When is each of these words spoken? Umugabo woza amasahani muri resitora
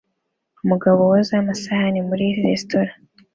Umugabo 0.63 0.99
woza 1.09 1.33
amasahani 1.41 1.99
muri 2.09 2.25
resitora 2.43 2.91